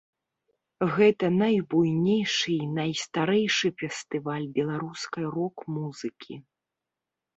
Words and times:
Гэта 0.93 1.25
найбуйнейшы 1.43 2.49
і 2.53 2.65
найстарэйшы 2.79 3.67
фестываль 3.83 4.49
беларускай 4.59 5.25
рок-музыкі. 5.37 6.33